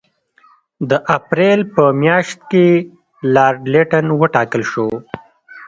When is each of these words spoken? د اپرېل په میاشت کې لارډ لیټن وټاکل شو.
د 0.89 0.91
اپرېل 1.17 1.59
په 1.75 1.83
میاشت 2.03 2.39
کې 2.51 2.67
لارډ 3.35 3.61
لیټن 3.73 4.05
وټاکل 4.21 4.61
شو. 4.71 4.87